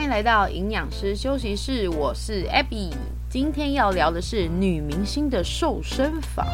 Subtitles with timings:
[0.00, 2.90] 欢迎来到营养师休息室，我是 Abby。
[3.28, 6.46] 今天要聊的是女明星的瘦身法。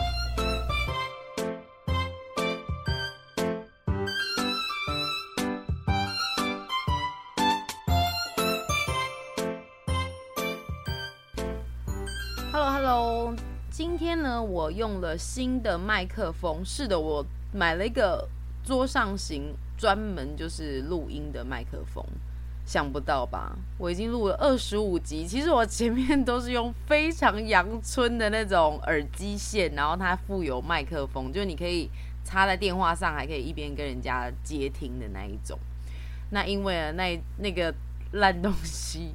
[12.51, 13.33] Hello，Hello，
[13.71, 16.65] 今天呢，我用了新的麦克风。
[16.65, 18.29] 是的，我买了一个
[18.65, 22.05] 桌上型，专门就是录音的麦克风。
[22.67, 23.57] 想不到吧？
[23.79, 25.25] 我已经录了二十五集。
[25.25, 31.89] 其实我前面都是用非常阳春的那种耳机线，然后它附有麦克风，就你可以
[32.25, 35.57] 插在电话上，还可以一边跟人家接听的那一种。
[36.31, 37.73] 那因为，那那个
[38.11, 39.15] 烂东西，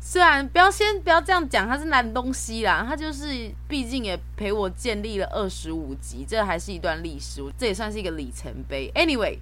[0.00, 8.90] 虽然不要先不要这样讲，它是烂东西啦，它就是毕竟也陪我建立了二十五集，这还是一段历史，这也算是一个里程碑。
[8.96, 9.38] Anyway。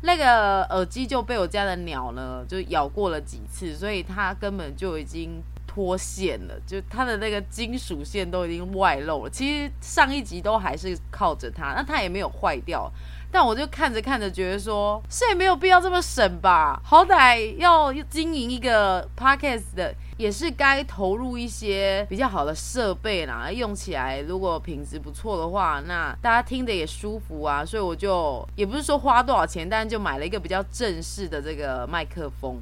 [0.00, 9.30] 那个耳机就被我家的鸟呢，就咬过了几次，所以它根本就已经脱线了，就它的那个金属线都已经外露了。
[9.30, 12.90] 其实上一集都还是靠着它，那它也没有坏掉。
[13.30, 16.80] 但我就看着看着，觉得说，是也没有必要这么省吧？
[16.82, 27.62] 好歹要经营一个 podcast 的，也是该投入一些比较好的设备啦，用起来如果品质不错的话，那大家听得也舒服啊。
[27.62, 32.58] 所以我就也不是说花多少钱，但就买了一个比较正式的这个麦克风。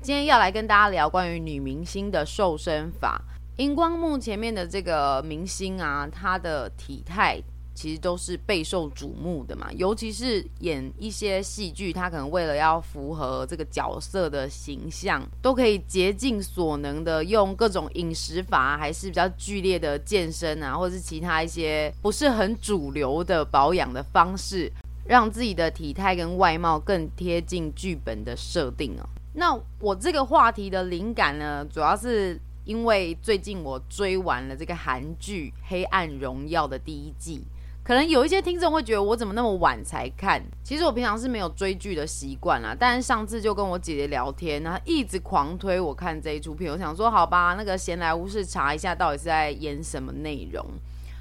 [0.00, 3.20] 今天要来跟大家聊关于女明星的瘦身法。
[3.56, 7.42] 荧光幕前面的这个明星啊，她的体态。
[7.78, 24.68] 其实都是备受瞩目的嘛，尤其是演一些戏剧，他可能为了要符合这个角色的形象，都可以竭尽所能的用各种饮食法，还是比较剧烈的健身啊，或者是其他一些不是很主流的保养的方式，
[25.06, 29.06] 让自己的体态跟外貌更贴近剧本的设定哦。
[29.34, 37.44] 那我这个话题的灵感呢，主要是因为最近我追完了这个韩剧《黑暗荣耀》的第一季。
[37.88, 40.42] 可能有一些听众会觉得我怎么那么晚才看？
[40.62, 42.76] 其实我平常是没有追剧的习惯啦。
[42.78, 46.70] 但是上次就跟我姐姐聊天，然后一直狂推我看这一出片。
[46.70, 50.62] 我想说，好吧，那个闲来无事查一下到底是在演什么内容，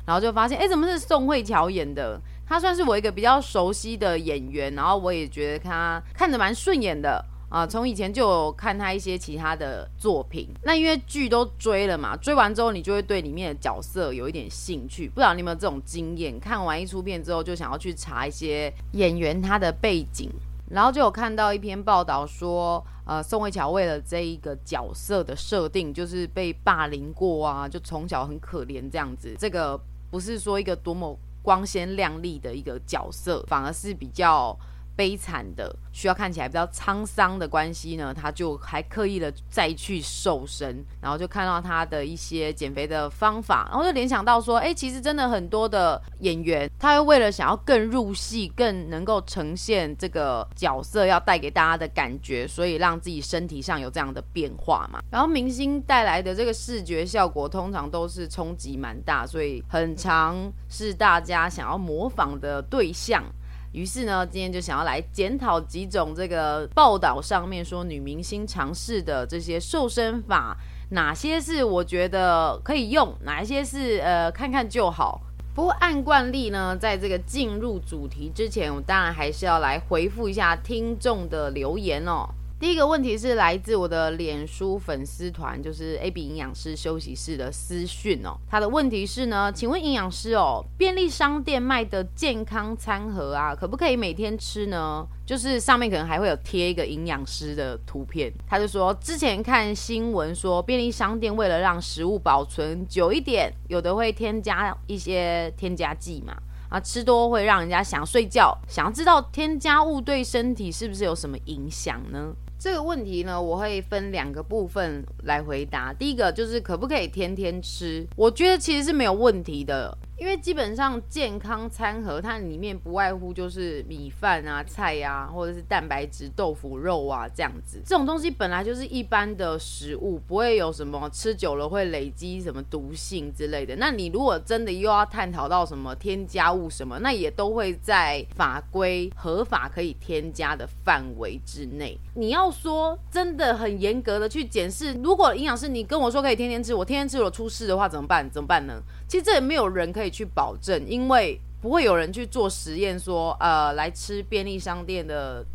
[0.06, 2.20] 然后就发现，哎，怎么是宋慧乔演的？
[2.46, 7.24] 她算是我一个比较熟悉的演员，然后我也觉得她看着蛮顺眼的。
[7.50, 15.08] 啊，从以前就有看他一些其他的作品，那因为剧都追了嘛，追完之后你就会对里面的角色有一点兴趣。
[15.08, 16.38] 不知道你有没有这种经验？
[16.38, 20.30] 看完一出片之后，就想要去查一些演员他的背景，
[20.70, 29.34] 然后就有看到一篇报道说，呃，宋慧乔为了这一个角色的设定，就是被霸凌过啊，就从小很可怜这样子。
[29.40, 29.80] 这个
[30.12, 34.54] 不是说一个多么光鲜亮丽的一个角色，反而是比较。
[34.98, 55.00] 悲惨的，需要看起来比较沧桑的关系呢，他就还刻意的再去瘦身，然后就看到他的一些减肥的方法，然后就联想到说，哎，其实真的很多的演员，他会为了想要更入戏，更能够呈现这个角色要带给大家的感觉，所以让自己身体上有这样的变化嘛。
[55.12, 63.24] 然后明星带来的这个视觉效果，通常都是冲击蛮大，所以很常是大家想要模仿的对象。
[63.74, 70.58] 于是呢，今天就想要来检讨几种这个报道上面说女明星尝试的这些瘦身法，
[70.92, 75.22] 哪些是我觉得可以用，哪一些是呃看看就好。
[75.54, 82.30] 不过按惯例呢，在这个进入主题之前，我当然还是要来回复一下听众的留言哦。
[82.60, 88.36] 第一个问题是来自我的脸书粉丝团，就是 AB 营养师休息室的私讯哦。
[88.50, 95.06] 他的问题是呢，请问营养师哦，便利商店卖的健康餐盒啊，可不可以每天吃呢？
[95.24, 98.34] 就是上面可能还会有贴一个营养师的图片。
[98.48, 106.36] 他就说，之前看新闻说，便利商店为了让食物保存久一点，有的会添加一些添加剂嘛。
[106.70, 108.58] 啊，吃多会让人家想睡觉。
[108.68, 112.34] 想要知道添加物对身体是不是有什么影响呢？
[112.60, 115.94] 这个问题呢，我会分两个部分来回答。
[115.94, 118.06] 第一个就是可不可以天天吃？
[118.16, 119.96] 我觉得其实是没有问题的。
[120.18, 127.80] 因为基本上健康餐盒它里面不外乎就是米饭啊、菜、啊，或者是蛋白质、豆腐、肉啊这样子。
[127.86, 133.76] 这种东西本来就是一般的食物，不会有什么吃久了会累积什么毒性之类的。
[133.76, 141.96] 那你如果真的又要探讨到什么添加物什么，那也都会在法规合法可以添加的范围之内。
[142.16, 148.28] 你要说真的很严格的去检视，如果营养师你跟我说可以天天吃，我天天吃我出事的话怎么办？
[148.32, 148.82] 怎么办呢？
[149.08, 155.46] 其实这也没有人可以去保证，因为不会有人去做实验说，呃，来吃便利商店的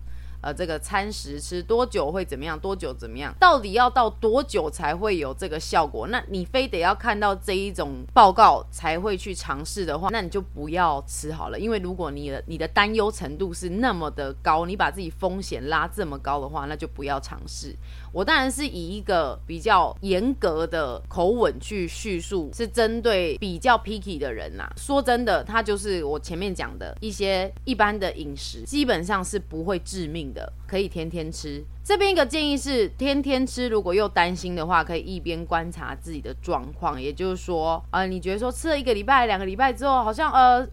[0.42, 6.06] 呃这个餐食吃多久会怎么样，多久怎么样，到底要到多久才会有这个效果？
[6.08, 17.74] 那你非得要看到这一种报告才会去尝试的话，那你就不要吃好了，因为如果你的你的担忧程度是那么的高，你把自己风险拉这么高的话，那就不要尝试。
[18.12, 24.70] 我当然是以一个比较严格的口吻去叙述，是针对比较 picky 的人呐。
[24.76, 30.31] 说真的，他就是我前面讲的一些一般的饮食，基本上是不会致命
[30.66, 31.64] 可以天天吃。
[31.84, 40.66] 这边一个建议是，天天吃，如果又担心的话，可以一边观察自己的状况，也就是说，呃，你觉得说吃了一个礼拜、两个礼拜之后，好像呃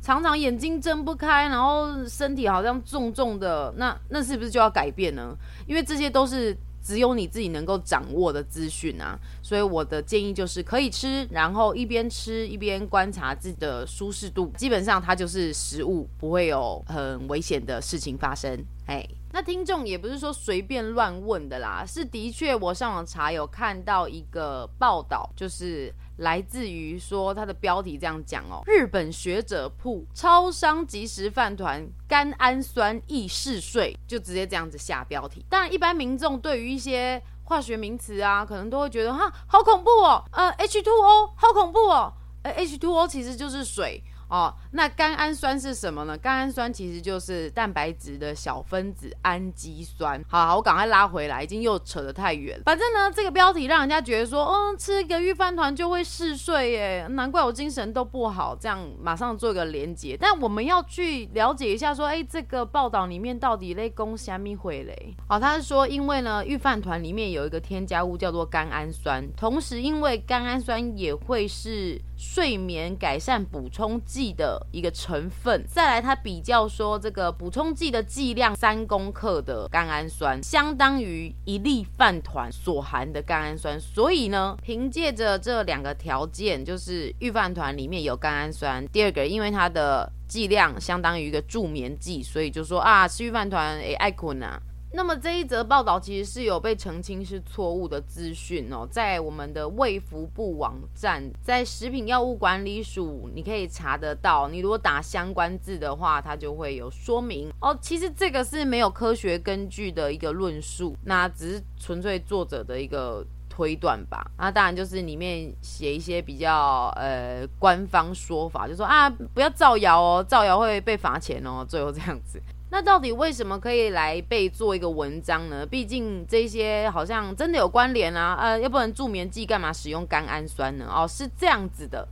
[0.00, 5.34] 常常眼睛睁不开，然后身体好像重重的，那那是不是就要改变呢？
[5.66, 6.56] 因为这些都是。
[6.90, 18.60] 只有你自己能够掌握的资讯啊，所以我的建议就是可以吃，然后一边吃一边观察自己的舒适度，基本上它就是食物，不会有很危险的事情发生。
[18.86, 25.94] 哎，那听众也不是说随便乱问的啦，是的确我上网查有看到一个报道，就是。
[26.20, 35.44] 来自于说它的标题这样讲哦，日本学者铺超商即食饭团甘氨酸易嗜睡，就直接这样子下标题。
[35.48, 42.12] 但，一般民众对于一些化学名词啊，可能都会觉得哈，好恐怖哦，呃，H2O 好恐怖哦，
[42.42, 44.02] 呃，H2O 其实就是水。
[44.30, 46.16] 哦，那甘氨酸是什么呢？
[46.16, 50.22] 甘氨酸其实就是蛋白质的小分子氨基酸。
[50.28, 52.60] 好，好，我赶快拉回来，已经又扯得太远。
[52.64, 58.54] 反正呢，这个标题让人家觉得说，嗯，吃一个御饭团就会嗜睡耶，难怪我精神都不好。
[58.54, 60.16] 这样马上做一个连结。
[60.16, 65.14] 但我们要去了解一下，说，哎，这个报道里面到底在讲虾米话嘞？
[65.26, 74.30] 好，他是说，因为呢，御饭团里面有一个添加物叫做甘氨酸，同时因为甘氨酸也会是睡眠改善补充剂。
[74.40, 94.60] 的一个成分，再来它比较说这个补充剂的剂量，三公克的甘氨酸相当于一粒饭团所含的甘氨酸，所以呢，凭借着这两个条件，就是御饭团里面有甘氨酸，第二个因为它的剂量相当于一个助眠剂，所以就说啊，吃御饭团诶爱困啊。
[94.92, 104.48] 那么这一则报道其实是有被澄清是错误的资讯哦，在我们的卫福部网站，在食品药物管理署，你可以查得到。
[104.48, 107.76] 你如果打相关字的话，它就会有说明哦。
[107.80, 114.28] 其实这个是没有科学根据的一个论述，那只是纯粹作者的一个推断吧。
[114.36, 122.42] 那当然就是里面写一些比较呃官方说法，就说啊不要造谣哦，造谣会被罚钱哦，最后这样子。
[122.72, 125.66] 那到底为什么可以来被做一个文章呢？
[125.66, 130.86] 毕竟这些好像真的有关联啊，呃，要不然助眠剂干嘛使用甘氨酸呢？
[130.88, 132.06] 哦，是这样子的。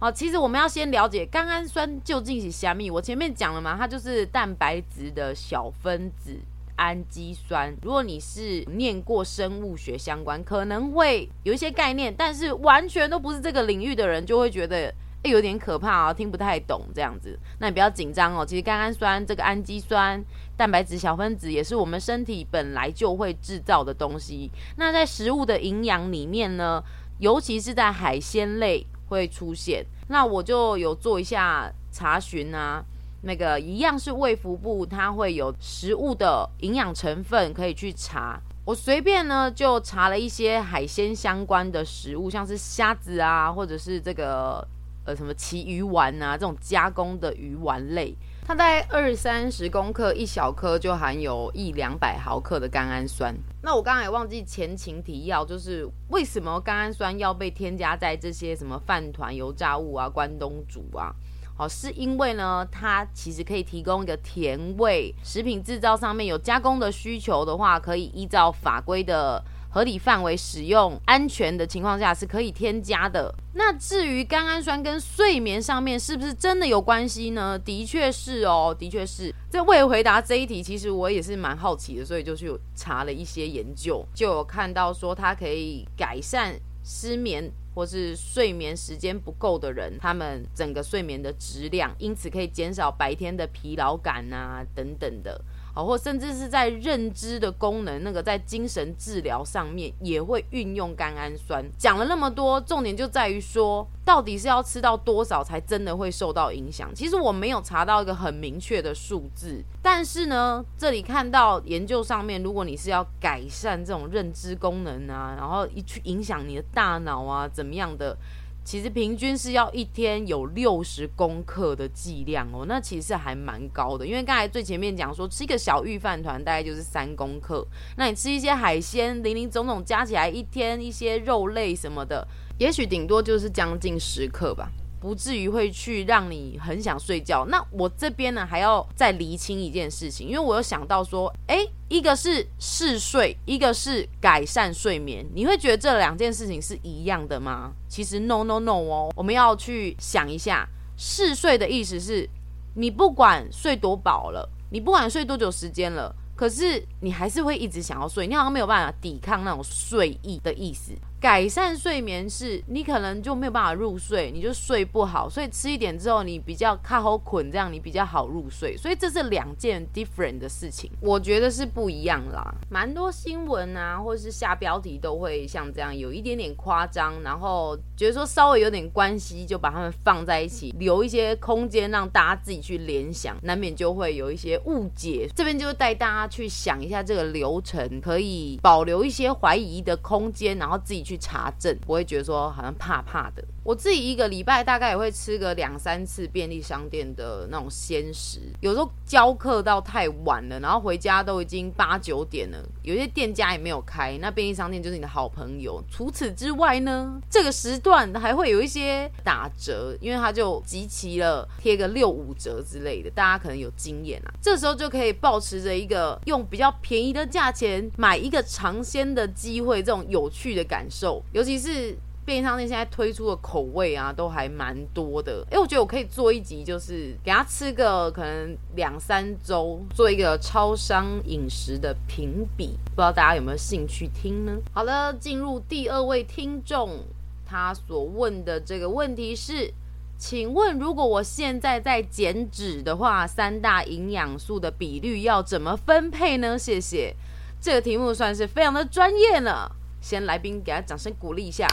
[0.00, 2.90] 哦，其实我们要先了解甘氨酸究竟是虾米。
[2.90, 6.36] 我前面讲了嘛，它就是蛋白质的小分子
[6.74, 7.72] 氨基酸。
[7.82, 14.92] 如果你是念过生物学相关，可能会有一些概念，但是完全都不是这个领域的人，就会觉得。
[15.24, 17.38] 欸、有点可怕啊，听不太懂这样子。
[17.58, 18.44] 那你不要紧张哦。
[18.44, 20.22] 其实甘氨酸这个氨基酸
[20.56, 24.50] 蛋白质小分子也是我们身体本来就会制造的东西。
[24.76, 26.82] 那在食物的营养里面呢，
[27.18, 29.84] 尤其是在海鲜类会出现。
[30.08, 32.82] 那我就有做一下查询啊，
[33.20, 38.40] 那个一样是卫福部，它会有食物的营养成分可以去查。
[38.64, 44.66] 我随便呢就查了一些海鲜相关的食物，像是虾子啊，或者是这个。
[45.14, 53.34] 什么旗鱼丸啊，这种加工的鱼丸类，它在二三十公克一小颗就含有一两百毫克的甘氨酸。
[53.62, 61.14] 那我刚才忘记前情提要，就是为什么甘氨酸要被添加在这些什么饭团、油炸物啊、关东煮啊？
[61.56, 65.14] 好，是因为呢，它其实可以提供一个甜味。
[65.22, 69.42] 食品制造上面有加工的需求的话，可以依照法规的。
[69.70, 73.32] 合理范围使用、安全的情况下是可以添加的。
[73.54, 77.58] 那至于甘氨酸跟睡眠上面是不是真的有关系呢？
[77.58, 79.34] 的确是哦，的确是。
[79.50, 95.40] 这为了回答这一题，其实我也是蛮好奇的，所以就去查了一些研究，就有看到说它可以改善失眠或是睡眠时间不够的人，他们整个睡眠的质量，因此可以减少白天的疲劳感啊等等的。
[95.84, 101.64] 或甚至是在认知的功能，那个在精神治疗上面也会运用甘氨酸。
[101.78, 106.94] 讲了那么多，重点就在于说，到底是要吃到多少才真的会受到影响？
[106.94, 118.16] 其实我没有查到一个很明确的数字，但是呢，这里看到研究上面，如果你是要改善这种认知功能啊，然后一去影响你的大脑啊，怎么样的？
[118.62, 124.06] 其实平均是要一天有六十公克的剂量哦，那其实还蛮高的。
[124.06, 132.26] 因为刚才最前面讲说，吃一个小玉饭团大概就是三公克，那你吃一些海鲜，零零总总加起来一天一些肉类什么的，
[132.58, 134.70] 也许顶多就是将近十克吧。
[135.00, 137.46] 不至于会去让你很想睡觉。
[137.46, 147.72] 那我这边呢，还要再厘清一件事情，因为我有想到说，诶，一个是嗜睡，一个是改善睡眠，你会觉得这两件事情是一样的吗？
[147.88, 152.28] 其实 no no no 哦，我们要去想一下，嗜睡的意思是，
[152.74, 160.92] 你不管睡多饱了，你不管睡多久时间了，可是你还是会一直想要睡，你好像没有办法抵抗那种睡意的意思。
[161.20, 168.74] 改善睡眠是你可能就没有办法入睡，你就睡不好，所以吃一点之后你比较靠好困，这样你比较好入睡。
[168.74, 172.54] 所以这是两件 different 的事情，我觉得是不一样啦。
[172.70, 185.28] 蛮多新闻啊，或是下标题都会像这样有一点点夸张，然后觉得说稍微有点关系就把它们放在一起，留一些空间让大家自己去联想，难免就会有一些误解。
[185.36, 191.20] 这边就带大家去想一下这个流程，可以保留一些怀疑的空间，然后自己去。
[191.20, 193.44] 查证，不会觉得说好像怕怕的。
[193.62, 205.82] 我自己一个礼拜大概也会吃个两三次便利商店的那种鲜食，有时候教课到太晚了，然后回家都已经八九点了，有些店家也没有开，那便利商店就是你的好朋友。
[205.90, 214.32] 除此之外呢，这个时段还会有一些打折，因为它就集齐了，贴个六五折之类的，大家可能有经验啊。
[214.40, 221.94] 这时候就可以抱持着一个用比较便宜的价钱买一个尝鲜的机会，这种有趣的感受，尤其是。
[222.24, 225.44] 便利商店现在推出的口味啊，都还蛮多的。
[225.50, 234.56] 哎，我觉得我可以做一集，就是给他吃个可能两三周，做一个超商饮食的评比，不知道大家有没有兴趣听呢？
[234.72, 237.04] 好了，进入第二位听众，
[237.44, 239.72] 他所问的这个问题是：
[240.16, 246.58] 请问如果我现在在减脂的话，三大营养素的比率要怎么分配呢？
[246.58, 247.16] 谢谢。
[247.60, 249.70] 这个题目算是非常的专业呢。
[250.00, 251.66] 先来宾给他掌声鼓励一下。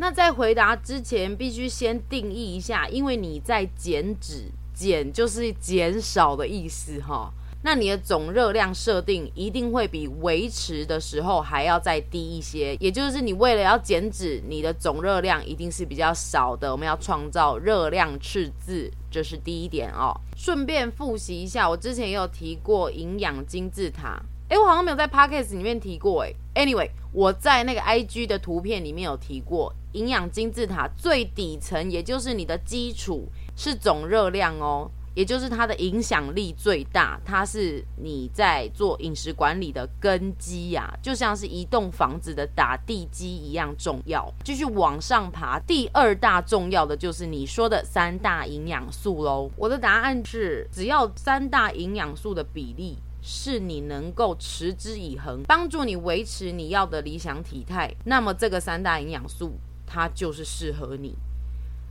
[0.00, 7.32] 那在回答之前，必须先定义一下，因为你在减脂，减就是减少的意思哈。
[7.64, 16.70] 那你的总热量设定一定会比维持的时候还要再低一些，也就是你为了要减脂，你的总热量一定是比较少的。
[16.70, 20.16] 我们要创造热量赤字，这是第一点哦。
[20.36, 24.22] 顺便复习一下，我之前也有提过营养金字塔。
[24.50, 26.34] 诶，我好像没有在 Podcast 里面提过诶。
[26.54, 33.26] Anyway，我在那个 IG 的图片里面有提过，营养金字塔最底层，也就是你的基础
[33.56, 44.32] 是总热量哦，也就是它的影响力最大，它是你在做饮食管理的根基呀、就像是一栋房子的打地基一样重要。
[44.44, 49.50] 继续往上爬，第二大重要的就是你说的三大营养素喽。
[49.56, 52.98] 我的答案是，只要三大营养素的比例。
[53.20, 59.52] 是你能够持之以恒，帮助你维持你要的理想体态，那么这个三大营养素
[59.88, 61.16] 它就是适合你。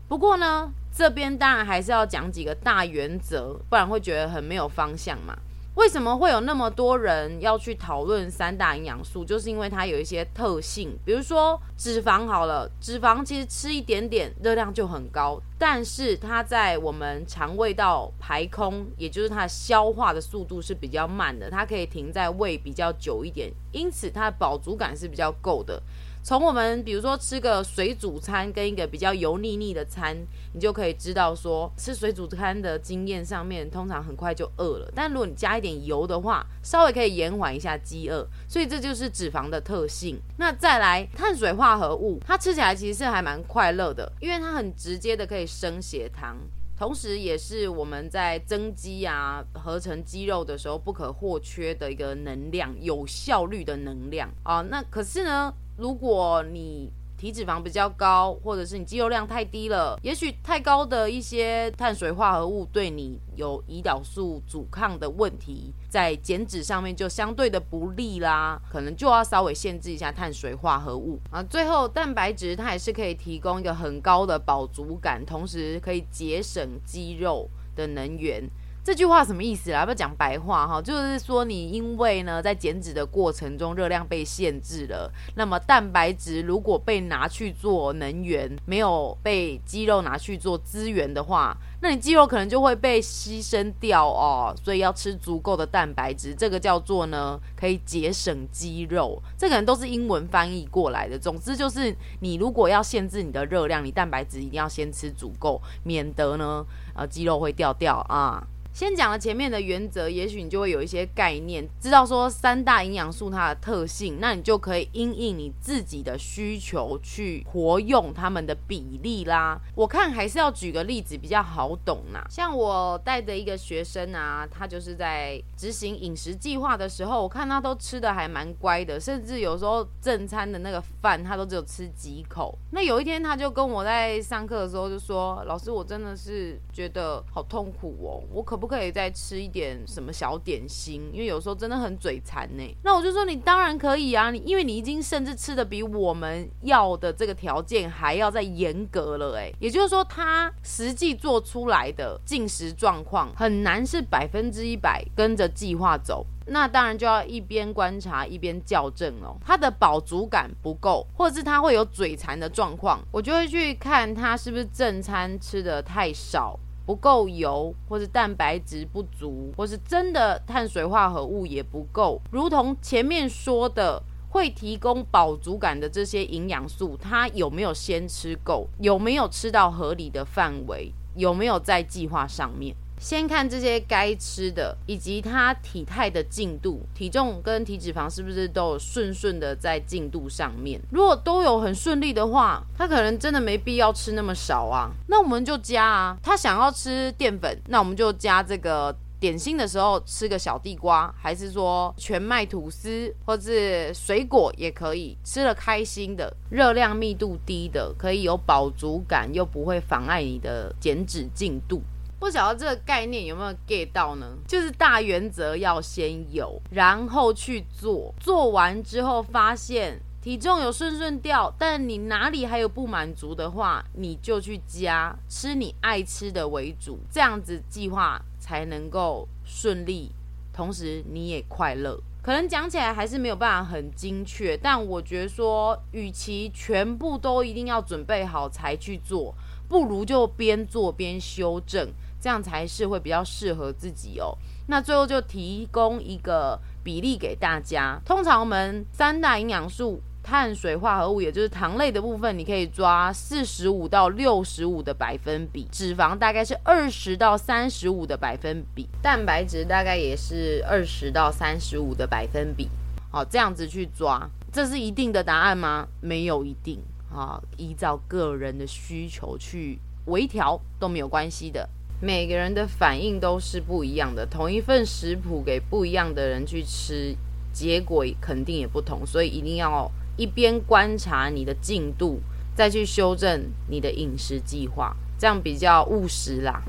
[0.07, 5.37] 不过呢，这边当然还是要讲几个大原则，不然会觉得很没有方向嘛。
[5.75, 9.23] 为什么会有那么多人要去讨论三大营养素？
[9.23, 25.79] 就是因为它有一些特性，比如说脂肪好了，脂肪其实吃一点点热量就很高，但是它在我们肠胃道排空，也就是它消化的速度是比较慢的，它可以停在胃比较久一点，因此它的饱足感是比较够的。
[26.27, 30.13] 从我们比如说吃个水煮餐跟一个比较油腻腻的餐，
[30.51, 34.91] 你就可以知道说吃水煮餐的经验上面，通常很快就饿了。
[34.93, 38.27] 但如果你加一点油的话，稍微可以延缓一下饥饿。
[38.45, 40.19] 所以这就是脂肪的特性。
[40.37, 46.35] 那再来碳水化合物，它吃起来其实是还蛮快乐的，因为它很直接的可以升血糖，
[46.77, 54.61] 同时也是我们在增肌啊、合成肌肉的时候不可或缺的一个能量，有效率的能量啊。
[54.61, 71.41] 那可是呢，如果你体脂肪比较高，或者是你肌肉量太低了，也许太高的一些碳水化合物对你有胰岛素阻抗的问题，在减脂上面就相对的不利啦，可能就要稍微限制一下碳水化合物啊。
[71.41, 78.47] 最后，蛋白质它也是可以提供一个很高的饱足感，同时可以节省肌肉的能源。
[78.87, 79.79] 这句话什么意思啦？
[79.79, 80.81] 要不要讲白话哈？
[80.81, 94.55] 就是说你因为呢在减脂的过程中热量被限制了，那么蛋白质如果被拿去做能源，没有被肌肉拿去做资源的话，那你肌肉可能就会被牺牲掉哦。
[94.63, 99.21] 所以要吃足够的蛋白质，这个叫做呢可以节省肌肉。
[99.37, 101.19] 这可能都是英文翻译过来的。
[101.19, 106.65] 总之就是你如果要限制你的热量，你蛋白质一定要先吃足够，免得呢
[106.95, 108.41] 呃肌肉会掉掉啊。
[108.77, 119.59] 先讲了前面的原则，也许你就会有一些概念，知道说三大营养素它的特性，那你就可以因应你自己的需求去活用它们的比例啦。
[119.73, 122.23] 我看还是要举个例子比较好懂啦。
[122.29, 132.55] 像我带的一个学生啊，他就是在执行饮食计划的时候，我看他都吃的还蛮乖的，甚至有时候正餐的那个饭他都只有吃几口。
[132.69, 142.77] 那有一天他就跟我在上课的时候就说：“老师，我真的是觉得好痛苦哦，我可不？”可以再吃一点什么小点心，因为有时候真的很嘴馋呢。
[142.83, 149.51] 那我就说你当然可以啊，你因为你已经甚至吃的比我们要的这个条件还要再严格了哎。
[149.59, 156.25] 也就是说，他实际做出来的进食状况很难是百分之一百跟着计划走。
[156.49, 159.35] 那当然就要一边观察一边校正哦。
[159.45, 166.57] 他的饱足感不够，或者是他会有嘴馋的状况，我就会去看他是不是正餐吃的太少。
[166.87, 178.67] 不够油，或是蛋白质不足，或是真的碳水化合物也不够，如同前面说的，会提供饱足感的这些营养素，它有没有先吃够？
[178.79, 180.93] 有没有吃到合理的范围？
[181.15, 182.73] 有没有在计划上面？
[182.99, 190.81] 先看这些该吃的，以及他体态的进度，体重跟体脂肪是不是都有顺顺的在进度上面？
[190.91, 194.91] 如果都有很顺利的话，他可能真的没必要吃那么少啊。
[195.07, 196.17] 那我们就加啊。
[196.23, 211.81] 他想要吃淀粉，那我们就加这个点心的时候吃个小地瓜，还是说全麦吐司，或是水果也可以，吃了开心的，热量密度低的，可以有饱足感，又不会妨碍你的减脂进度。
[212.19, 214.25] 不晓得这个概念有没有 get 到呢？
[214.47, 230.11] 就是大原则要先有，然后去做，做完之后发现体重有顺顺掉，但你哪里还有不满足的话，你就去加，吃你爱吃的为主，这样子计划才能够顺利，
[230.51, 232.01] 同时你也快乐。
[232.23, 239.33] 可能讲起来还是没有办法很精确，但我觉得说，与其全部都一定要准备好才去做，
[239.69, 241.87] 不如就边做边修正。
[242.19, 244.37] 这样才是会比较适合自己哦。
[244.67, 247.99] 那最后就提供一个比例给大家。
[248.05, 262.67] 通常我们三大营养素，碳水化合物，也就是糖类的部分，你可以抓四十五到六十五的百分比；脂肪大概是二十到三十五的百分比；蛋白质大概也是二十到三十五的百分比。
[263.09, 265.87] 好，这样子去抓，这是一定的答案吗？
[266.01, 266.77] 没有一定
[267.09, 271.67] 啊，依照个人的需求去微调都没有关系的。
[271.99, 277.15] 每个人的反应都是不一样的，同一份食谱给不一样的人去吃，
[277.51, 282.19] 结果肯定也不同，所以一定要一边观察你的进度，
[282.55, 286.61] 再去修正你的饮食计划，这样比较务实啦。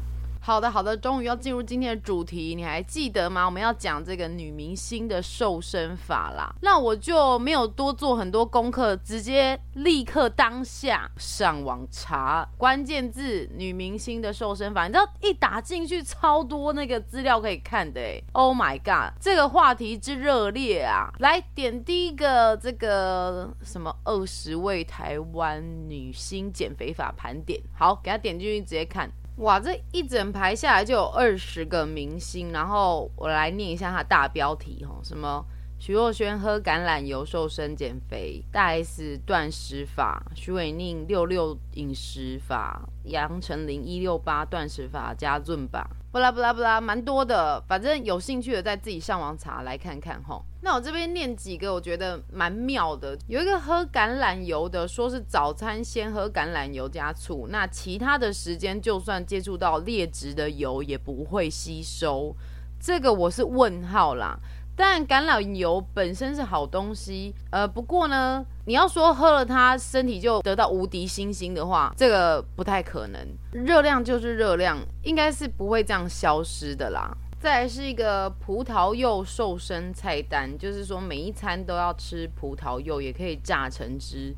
[0.48, 3.44] 好的，好的，终于要进入今天的主题，你还记得吗？
[3.44, 6.50] 我们要讲这个女明星的瘦身法啦。
[6.62, 18.24] 那我就没有多做很多功课，直接立刻当下上网查关键字“女明星的瘦身法”，你知道一打进去超多那个资料可以看的诶。
[18.32, 21.12] Oh my god，这个话题之热烈啊！
[21.18, 29.11] 来点第一个这个什么二十位台湾女星减肥法盘点，好，给他点进去直接看。
[29.38, 35.44] 哇，这一整排下来就有二十个明星，然后我来念一下它大标题哦，什么
[35.80, 45.88] 徐若瑄喝橄榄油瘦身减肥，大 S 断食法，徐伟宁六六饮食法，杨丞琳一六八断食法加润吧。
[46.10, 50.44] 不啦不啦不啦，蛮多的，反正有兴趣的再自己上网查来看看吼。
[50.62, 53.16] 那我这边念几个，我觉得蛮妙的。
[53.28, 62.34] 有一个喝橄榄油的，说是早餐先喝橄榄油加醋，那其他的时间就算接触到劣质的油也不会吸收。
[62.80, 64.36] 这个我是问号啦。
[64.78, 73.20] 但橄榄油本身是好东西，呃，不过呢，你要说喝了它身体就得到无敌星星的话，这个不太可能。
[73.50, 77.10] 热量就是热量，应该是不会这样消失的啦。
[77.40, 84.32] 再来是一个葡萄柚瘦身菜单，就是说每一餐都要吃葡萄柚，也可以榨成汁，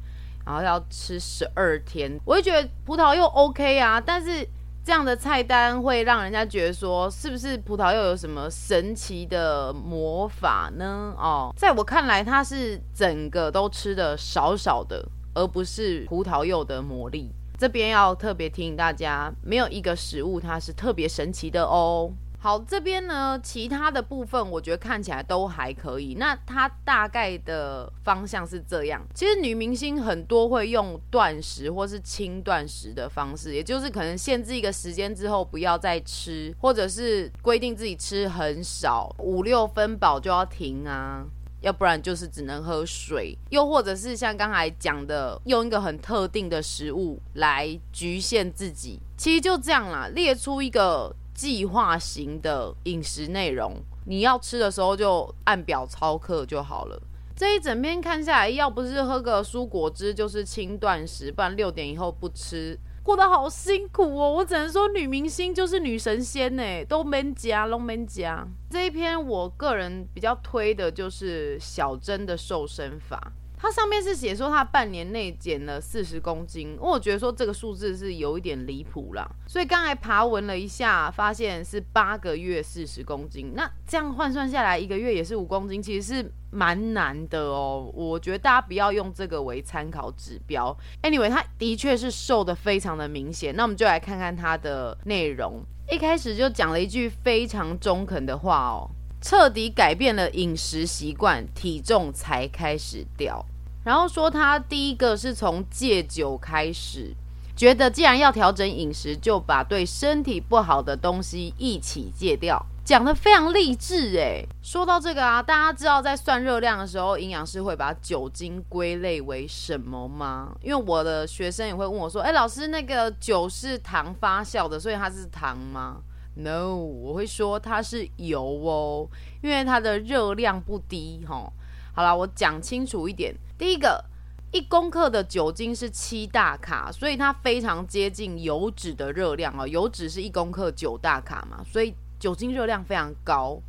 [0.46, 2.11] 然后要吃十二天。
[2.24, 4.46] 我会觉得葡萄柚 OK 啊，但是
[4.83, 11.14] 这样的菜单会让人家觉得说，是不是葡萄柚有什么神奇的魔法呢？
[11.19, 17.31] 哦，在我看来，它是整个都吃的少少的，而不是葡萄柚的魔力。
[17.59, 22.11] 这边要特别提醒大家，没有一个食物它是特别神奇的哦。
[22.42, 26.14] 好，这边呢，其他的部分我觉得看起来都还可以。
[26.14, 29.07] 那它大概的方向是这样。
[29.14, 41.22] 其实女明星很多会用断食或是轻断食的方式，也就是可能限制一个时间之后不要再吃，或者是规定自己吃很少，五六分饱就要停啊，
[41.61, 48.98] 要不然就是只能喝水，又或者是像刚才讲的，用一个很特定的食物来局限自己。
[49.18, 51.14] 其实就这样啦，列出一个。
[51.40, 53.74] 计划型的饮食内容，
[54.05, 57.03] 你要吃的时候就按表操课就好了。
[57.35, 64.35] 这一整篇看下来，要不是喝个蔬果汁，就是轻断食，不然六点以后不吃，过得好辛苦哦。
[64.35, 68.46] 我只能说，女明星就是女神仙呢，都免加，都免加。
[68.68, 73.33] 这一篇我个人比较推的就是小珍的瘦身法。
[73.62, 87.92] 它上面是写说他半年内减了四十公斤，我觉得说这个数字是有一点离谱了，所以刚才爬文了一下，发现是八个月四十公斤，那这样换算下来一个月也是五公斤，其实是蛮难的哦。
[87.94, 90.75] 我觉得大家不要用这个为参考指标。
[91.03, 95.62] Anyway，他的确是瘦得非常的明显，那我们就来看看他的内容。
[95.92, 98.88] 一开始就讲了一句非常中肯的话哦，
[99.21, 103.45] 彻底改变了饮食习惯，体重才开始掉。
[103.85, 107.15] 然后说他第一个是从戒酒开始，
[107.57, 114.47] 觉得既然要调整饮食，就把对身体不好的东西一起戒掉，讲得非常励志诶。
[114.63, 120.55] 说到这个啊，大家知道在算热量的时候，营养师会把酒精归类为什么吗？
[120.63, 125.97] 因为我的学生也会问我说，哎，老师，那个酒是糖发酵的，所以它是糖吗
[126.35, 129.09] ？No，我会说它是油哦，
[129.43, 131.51] 因为它的热量不低齁。
[131.93, 133.35] 好了，我讲清楚一点。
[133.59, 134.05] 第一个，
[134.53, 139.66] 一公克的酒精是七大卡，所以它非常接近油脂的热量哦。
[139.66, 143.61] 油脂是一公克九大卡嘛，所以酒精热量非常高。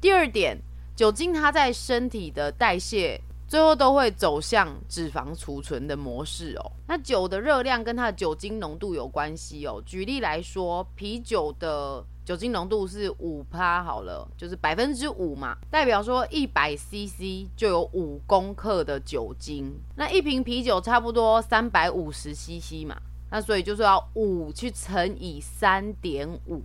[0.00, 0.58] 第二点，
[0.94, 6.72] 酒精它在身体的代谢最后都会走向脂肪储存的模式哦。
[6.86, 9.82] 那酒的热量跟它的酒精浓度有关系哦。
[9.86, 19.74] 举例来说，啤酒的酒精浓度是五趴好了，就是百分之五嘛，代表说一百 CC 就有五公克的酒精。
[19.96, 26.60] 那一瓶啤酒差不多三百五十 CC 嘛，那所以就是要五去乘以三点五，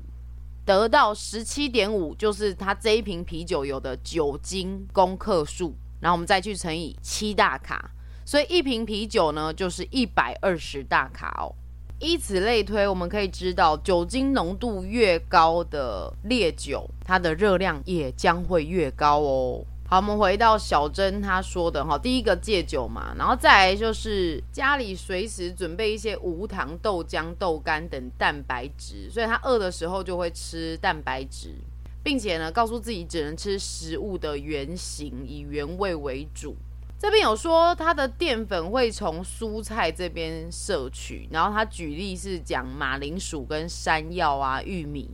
[0.66, 5.74] 得到十七点五，就是它这一瓶啤酒有的酒精公克数。
[6.04, 7.90] 然后我们再去乘以七大卡，
[8.26, 11.56] 所以一瓶啤酒呢就是一百二十大卡哦。
[12.00, 19.64] 以此类推，我们可以知道，酒精浓度越高的烈酒，它的热量也将会越高哦。
[19.88, 31.56] 好，我们回到小珍她说的哈，第一个戒酒嘛，然后再来就是家里随时准备一些无糖豆浆、豆干等蛋白质，所以他饿的时候就会吃蛋白质，
[32.04, 36.56] 并且呢，告诉自己只能吃食物的原型，以原味为主。
[37.00, 45.10] 这边有说它的淀粉会从蔬菜这边摄取，然后他举例是讲马铃薯跟山药啊、玉米。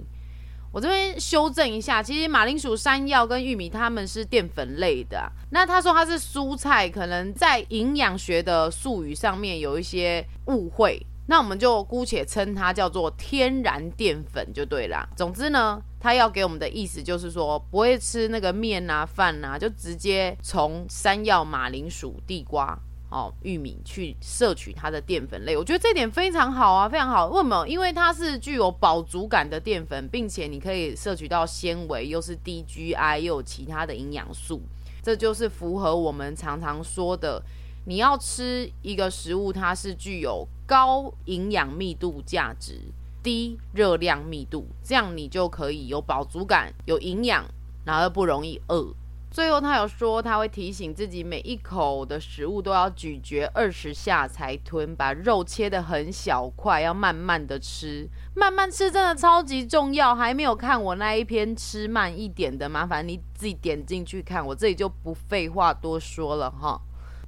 [0.72, 5.32] 我这边修正一下，其实马铃薯、山药跟玉米它们是淀粉类的。
[5.50, 11.04] 那他说它是蔬菜，可能在营养学的术语上面有一些误会。
[11.30, 15.08] 那我们就姑且称它叫做天然淀粉就对了。
[15.16, 22.76] 总之呢，它要给我们的意思就是说，不会吃那个面啊、饭啊，就直接从山药、马铃薯、地瓜、
[23.12, 25.56] 哦、玉米去摄取它的淀粉类。
[25.56, 27.28] 我觉得这点非常好啊，非常好。
[27.28, 27.68] 为什么？
[27.68, 34.60] 因为它是具有饱足感的淀粉，并且你可以摄取到纤维，又是低 GI，又有其他的营养素，
[35.04, 37.40] 这就是符合我们常常说的。
[37.86, 42.80] 你要吃一个食物，它是具有高营养密度价值、
[43.24, 47.44] 低热量密度，这样你就可以有饱足感、有营养，
[47.86, 48.94] 然后又不容易饿。
[49.32, 60.14] 最后他有说，他会提醒自己每一口的食物都要咀嚼二十下才吞，把肉切得很小块，要慢慢的吃，慢慢吃真的超级重要。
[60.14, 66.80] 还没有看我那一篇吃慢一点的，麻烦你自己点进去看，我这里就不废话多说了哈。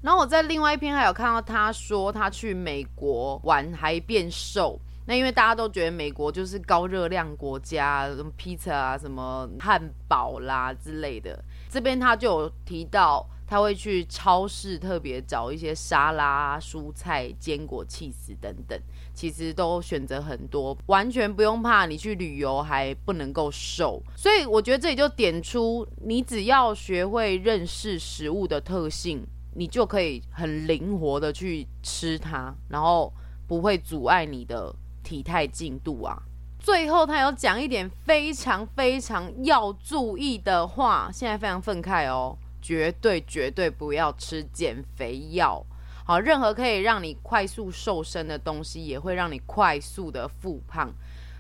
[0.02, 11.44] 然后我在另外一篇还有看到他说他去美国玩还变瘦，那因为大家都觉得美国就是高热量国家，什么披萨啊、什么汉堡啦之类的。
[11.70, 18.80] 这边他就有提到他会去超市特别找一些沙拉、蔬菜、坚果、起司等等，
[19.14, 24.02] 其实都选择很多，完全不用怕你去旅游还不能够瘦。
[24.16, 29.22] 所以我觉得这里就点出，你只要学会认识食物的特性，
[29.54, 33.12] 你就可以很灵活的去吃它，然后
[33.48, 36.22] 不会阻碍你的体态进度啊。
[36.60, 42.38] 最后，他有讲一点非常非常要注意的话，现在非常愤慨哦。
[42.64, 45.66] 绝对绝对不要吃减肥药，
[46.06, 50.94] 好，任何可以让你快速瘦身的东西，也会让你快速的复胖。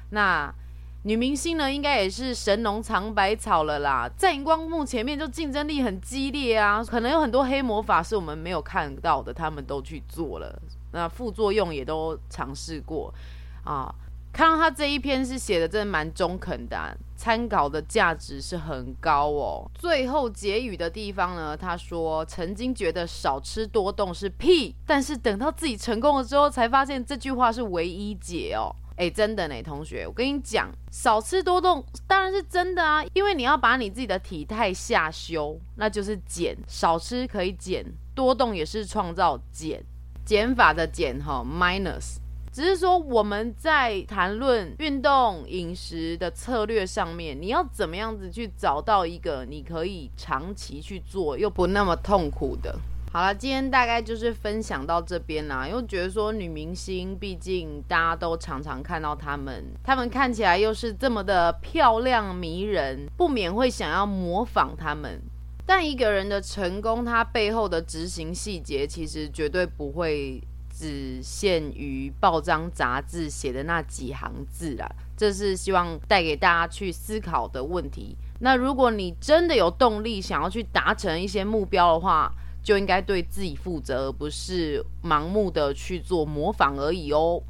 [0.09, 0.51] 那
[1.03, 10.61] 女明星呢，应该也是神农尝百草了啦，在荧光幕前面就竞争力很激烈啊，可能有很多黑魔法是我们没有看到的，他们都去做了，
[10.91, 13.11] 那副作用也都尝试过
[13.63, 13.93] 啊。
[14.31, 19.69] 看到他这一篇是写的真的蛮中肯的啊，参考的价值是很高哦。
[19.73, 28.73] 最后结语的地方呢，他说曾经觉得少吃多动是屁，但是等到自己成功了之后，才发现这句话是唯一解哦。
[29.01, 37.83] 哎，真的呢，同学，我跟你讲，少吃多动当然是真的啊，因为你要把你自己的体态下修，那就是减，少吃可以减，
[38.13, 39.83] 多动也是创造减，
[40.23, 42.17] 减法的减哈，minus。
[42.53, 52.77] 只是说我们在谈论运动饮食的策略上面，你要怎么样子去找到一个你可以长期去做又不那么痛苦的。
[53.13, 55.67] 好了，今天大概就是分享到这边啦。
[55.67, 65.21] 因为觉得说女明星，毕竟大家都常常看到她们，她们看起来又是这么的漂亮迷人，不免会想要模仿她们。
[65.65, 70.41] 但一个人的成功，他背后的执行细节，其实绝对不会。
[70.73, 78.17] 只限于报章杂志写的那几行字啦，这是希望带给大家去思考的问题。
[78.39, 87.41] 那如果你真的有动力想要去达成一些目标的话，就应该对自己负责，而不是盲目的去做模仿而已哦。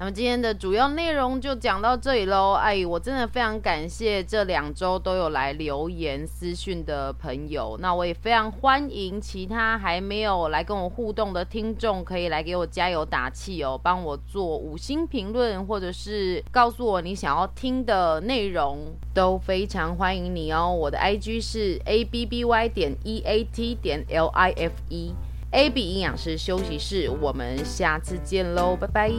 [0.00, 2.54] 那么今天的主要内容就讲到这里喽。
[2.54, 7.76] 哎，我真的非常感谢这两周都有来留言私讯的朋友。
[7.82, 18.78] 那我也非常欢迎其他还没有来跟我互动的听众，可以来给我加油打气哦，帮我做五星评论，或者是告诉我你想要听的内容，
[19.12, 20.74] 都非常欢迎你哦。
[20.74, 25.68] 我的 IG 是 a b b y 点 e a t 点 l i f e，A
[25.68, 29.10] B 营养师休息室，我们下次见喽，拜拜。